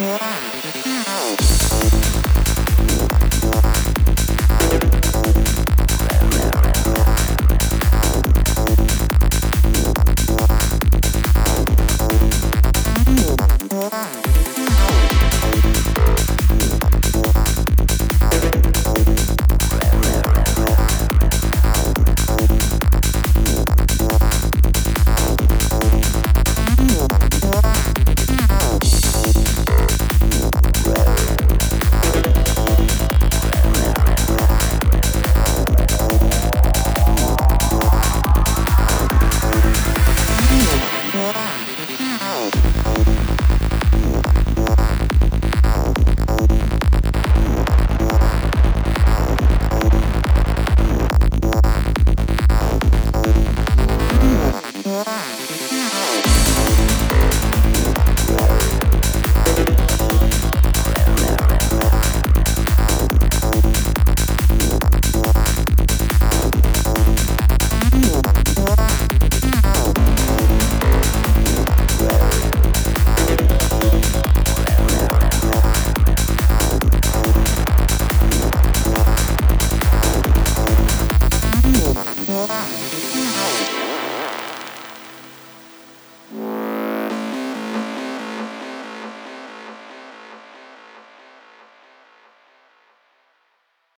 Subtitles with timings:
[0.00, 0.79] Yeah.